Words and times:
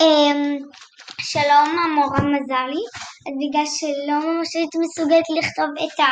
אמ, 0.00 0.58
שלום 1.20 1.78
המורה 1.78 2.20
מזלי, 2.20 2.82
אז 3.26 3.34
בגלל 3.40 3.66
שלא 3.66 4.32
ממש 4.32 4.56
הייתי 4.56 4.78
מסוגלת 4.78 5.24
לכתוב 5.38 5.70
את, 5.84 6.00
ה, 6.00 6.10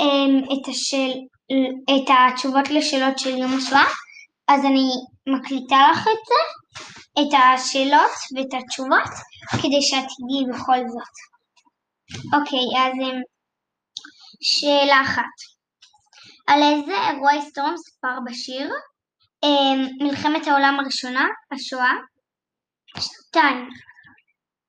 אמ, 0.00 0.38
את, 0.44 0.68
השאל, 0.68 1.12
את 1.84 2.08
התשובות 2.10 2.70
לשאלות 2.70 3.18
של 3.18 3.38
יום 3.38 3.58
השואה, 3.58 3.84
אז 4.48 4.64
אני 4.64 4.88
מקליטה 5.26 5.76
לך 5.92 6.00
את 6.00 6.22
זה, 6.28 6.42
את 7.20 7.40
השאלות 7.42 8.16
ואת 8.36 8.62
התשובות, 8.62 9.12
כדי 9.62 9.82
שאת 9.82 10.04
תדעי 10.12 10.44
בכל 10.50 10.78
זאת. 10.88 11.14
אוקיי, 12.34 12.66
אז 12.80 12.92
אמ, 13.02 13.20
שאלה 14.42 15.02
אחת. 15.02 15.36
על 16.46 16.62
איזה 16.62 17.08
אירוע 17.08 17.30
היסטורי 17.30 17.70
מסופר 17.70 18.18
בשיר? 18.26 18.70
מלחמת 20.00 20.46
העולם 20.46 20.80
הראשונה, 20.80 21.26
השואה, 21.52 21.92
שתיים, 22.98 23.68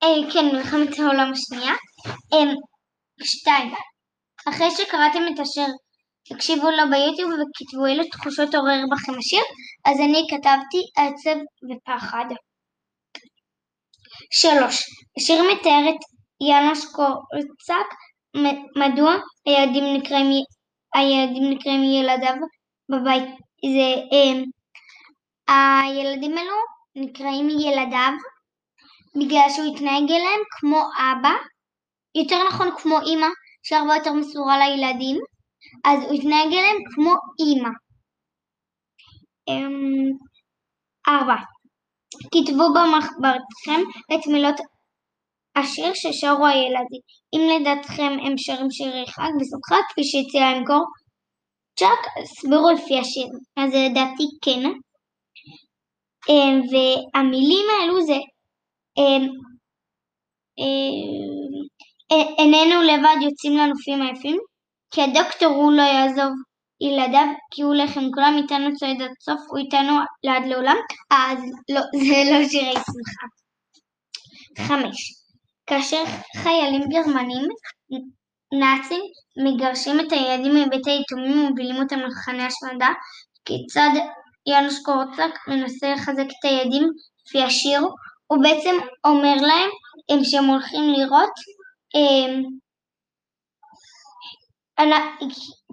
אה, 0.03 0.33
כן, 0.33 0.45
מלחמת 0.45 0.99
העולם 0.99 1.31
השנייה. 1.31 1.73
אה, 2.33 2.53
שתיים, 3.23 3.73
אחרי 4.49 4.71
שקראתם 4.71 5.21
את 5.33 5.39
השיר, 5.39 5.67
תקשיבו 6.29 6.69
לו 6.69 6.83
ביוטיוב 6.91 7.31
וכתבו 7.31 7.85
אילו 7.85 8.03
תחושות 8.11 8.55
עורר 8.55 8.81
בכם 8.91 9.17
השיר, 9.19 9.43
אז 9.85 9.99
אני 9.99 10.27
כתבתי 10.29 10.81
עצב 10.97 11.39
ופחד. 11.69 12.25
שלוש, 14.31 14.83
השיר 15.17 15.43
מתאר 15.43 15.89
את 15.89 15.99
יאנוש 16.49 16.85
קורצק, 16.85 17.89
מדוע 18.75 19.15
הילדים 19.45 19.83
נקראים, 19.97 20.43
הילדים 20.93 21.49
נקראים 21.49 21.83
ילדיו 21.83 22.35
בבית, 22.89 23.23
זה, 23.63 23.89
אה, 25.49 25.81
הילדים 25.81 26.37
אלו 26.37 26.53
נקראים 26.95 27.49
ילדיו 27.49 28.13
בגלל 29.15 29.49
שהוא 29.49 29.75
התנהג 29.75 30.11
אליהם 30.11 30.41
כמו 30.51 30.81
אבא, 30.97 31.33
יותר 32.15 32.35
נכון 32.47 32.67
כמו 32.77 32.99
אימא, 32.99 33.27
שהרבה 33.63 33.95
יותר 33.95 34.13
מסורה 34.13 34.57
לילדים, 34.57 35.17
אז 35.85 36.03
הוא 36.03 36.13
התנהג 36.13 36.47
אליהם 36.47 36.77
כמו 36.95 37.13
אימא. 37.39 37.69
אמ, 39.47 40.11
ארבע. 41.07 41.35
כתבו 42.33 42.63
במחברתכם 42.73 43.81
את 44.13 44.27
מילות 44.27 44.55
השיר 45.55 45.93
ששרו 45.93 46.45
הילדים. 46.45 47.01
אם 47.33 47.41
לדעתכם 47.53 48.11
הם 48.25 48.33
שרים 48.37 48.71
שירי 48.71 49.05
חג 49.07 49.31
ושמחה 49.39 49.83
כפי 49.89 50.03
שהציע 50.03 50.65
קור 50.67 50.85
צ'אק, 51.79 51.99
הסבירו 52.23 52.71
לפי 52.71 52.99
השיר. 52.99 53.27
אז 53.57 53.69
לדעתי 53.73 54.23
כן. 54.41 54.90
אמ, 56.29 56.61
והמילים 56.71 57.65
האלו 57.69 58.01
זה 58.05 58.17
אמ, 58.97 59.27
אמ, 60.57 61.51
איננו 62.37 62.81
לבד 62.81 63.15
יוצאים 63.21 63.57
לנופים 63.57 64.01
היפים, 64.01 64.37
כי 64.91 65.01
הדוקטור 65.01 65.55
הוא 65.55 65.73
לא 65.73 65.81
יעזוב 65.81 66.33
ילדיו, 66.81 67.27
כי 67.51 67.61
הוא 67.61 67.73
עם 67.73 68.11
כולם 68.13 68.33
איתנו 68.37 68.75
צועד 68.75 69.01
עד 69.01 69.11
סוף, 69.21 69.39
הוא 69.49 69.59
איתנו 69.59 69.93
לעד 70.23 70.45
לעולם, 70.45 70.77
אז 71.11 71.39
לא, 71.69 71.81
זה 72.05 72.31
לא 72.31 72.47
שירי 72.47 72.73
שמחה. 72.73 73.25
חמש, 74.67 74.97
כאשר 75.67 76.03
חיילים 76.43 76.81
גרמנים 76.89 77.47
נאצים 78.59 79.01
מגרשים 79.45 79.99
את 79.99 80.11
הילדים 80.11 80.51
מבית 80.55 80.87
היתומים 80.87 81.39
ומובילים 81.39 81.75
אותם 81.75 81.99
למחנה 81.99 82.45
השמדה, 82.45 82.89
כיצד 83.45 83.89
יאנוש 84.47 84.79
קורצק 84.83 85.31
מנסה 85.47 85.93
לחזק 85.93 86.25
את 86.39 86.45
הילדים 86.45 86.87
לפי 87.27 87.43
השיר, 87.43 87.81
הוא 88.27 88.43
בעצם 88.43 88.75
אומר 89.03 89.35
להם 89.41 90.23
שהם 90.23 90.45
הולכים 90.45 90.93
לראות, 90.93 91.33
אמ, 91.95 92.43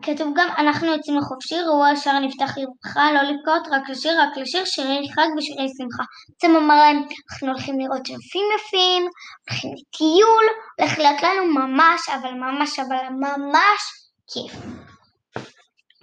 כתוב 0.03 0.32
גם 0.37 0.48
אנחנו 0.59 0.87
יוצאים 0.87 1.16
לחופשי, 1.16 1.60
ראו 1.60 1.84
השער 1.84 2.19
נפתח 2.19 2.59
לרווחה, 2.59 3.12
לא 3.12 3.22
לבכות, 3.22 3.69
רק 3.72 3.88
לשיר, 3.88 4.12
רק 4.20 4.37
לשיר, 4.37 4.65
שירי 4.65 5.09
חג 5.14 5.28
ושירי 5.38 5.69
שמחה. 5.78 6.03
בעצם 6.28 6.56
אמר 6.56 6.75
להם, 6.75 6.97
אנחנו 7.32 7.48
הולכים 7.48 7.81
לראות 7.81 8.09
יפים 8.09 8.47
יפים, 8.56 9.09
הולכים 9.48 9.70
לטיול, 9.70 10.44
הולך 10.78 10.98
להיות 10.98 11.22
לנו 11.22 11.47
ממש, 11.54 12.00
אבל 12.09 12.31
ממש, 12.31 12.78
אבל 12.78 13.09
ממש 13.20 13.81
כיף. 14.32 14.88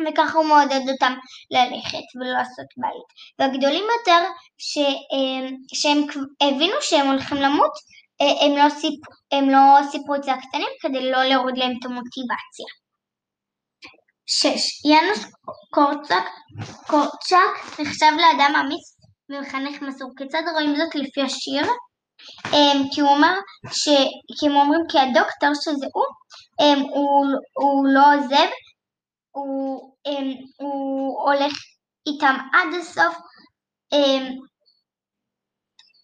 וככה 0.07 0.38
הוא 0.38 0.45
מעודד 0.45 0.81
אותם 0.89 1.13
ללכת 1.51 2.05
ולא 2.16 2.31
לעשות 2.31 2.69
בית. 2.77 3.07
והגדולים 3.39 3.83
יותר, 3.99 4.21
ש, 4.57 4.77
שהם 5.73 6.01
הבינו 6.41 6.75
שהם 6.81 7.07
הולכים 7.07 7.38
למות, 7.38 7.71
אה, 8.21 8.45
הם 8.45 8.57
לא, 8.57 8.69
סיפ, 8.69 8.99
הם 9.31 9.49
לא 9.49 9.83
סיפרו 9.91 10.16
את 10.16 10.23
זה 10.23 10.33
הקטנים 10.33 10.67
כדי 10.81 11.11
לא 11.11 11.23
להוריד 11.23 11.57
להם 11.57 11.73
את 11.79 11.85
המוטיבציה. 11.85 12.66
6. 14.27 14.85
יאנוס 14.85 15.25
קורצ'ק, 15.69 16.25
קורצ'ק 16.87 17.79
נחשב 17.79 18.11
לאדם 18.17 18.53
אמיץ 18.55 18.95
ומחנך 19.29 19.81
מסור. 19.81 20.11
כיצד 20.17 20.41
רואים 20.53 20.75
זאת 20.75 20.95
לפי 20.95 21.22
השיר? 21.22 21.63
Um, 22.47 22.95
כי 22.95 23.01
הוא 23.01 23.09
אומר, 23.09 23.33
ש... 23.72 23.89
כי 24.39 24.45
הם 24.45 24.55
אומרים 24.55 24.81
כי 24.89 24.99
הדוקטור 24.99 25.49
שזה 25.53 25.85
הוא, 25.93 26.05
um, 26.61 26.79
הוא, 26.79 27.25
הוא 27.53 27.87
לא 27.93 28.13
עוזב 28.13 28.49
הוא, 29.35 29.96
um, 30.07 30.47
הוא 30.59 31.22
הולך 31.22 31.53
איתם 32.07 32.35
עד 32.53 32.73
הסוף, 32.79 33.16
um, 33.94 34.23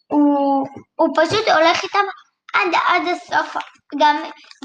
הוא, 0.08 0.68
הוא 0.96 1.08
פשוט 1.16 1.47
הולך 1.47 1.84
איתם 1.84 2.06
עד 2.53 2.74
עד 2.88 3.02
הסוף, 3.08 3.56
גם, 4.00 4.16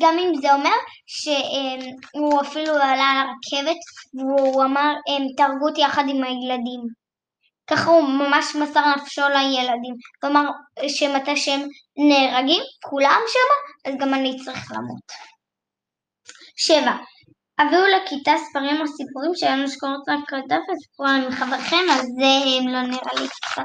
גם 0.00 0.18
אם 0.18 0.40
זה 0.40 0.54
אומר 0.54 0.76
שהוא 1.06 2.40
אפילו 2.40 2.74
עלה 2.74 2.92
על 2.92 2.98
הרכבת 3.00 3.80
והוא 4.14 4.64
אמר 4.64 4.94
um, 5.10 5.36
תהרגו 5.36 5.68
אותי 5.68 5.80
יחד 5.80 6.04
עם 6.08 6.24
הילדים. 6.24 6.80
ככה 7.70 7.90
הוא 7.90 8.08
ממש 8.08 8.56
מסר 8.62 8.94
נפשו 8.96 9.22
לילדים. 9.28 9.94
כלומר, 10.20 10.42
שמתי 10.88 11.36
שהם 11.36 11.60
נהרגים, 12.08 12.62
כולם 12.84 13.20
שם, 13.28 13.90
אז 13.90 13.94
גם 14.00 14.14
אני 14.14 14.36
צריך 14.44 14.72
למות. 14.72 15.12
שבע, 16.56 16.96
הביאו 17.58 17.82
לכיתה 17.96 18.32
ספרים 18.50 18.80
או 18.80 18.86
סיפורים 18.86 19.34
שהיו 19.34 19.56
נשקורות 19.64 20.08
מהכתב 20.08 20.58
וסיפרו 20.72 21.06
עליהם 21.06 21.28
מחברכם, 21.28 21.84
אז 21.92 22.00
זה 22.00 22.70
לא 22.72 22.82
נראה 22.82 23.20
לי 23.20 23.28
קצת 23.28 23.62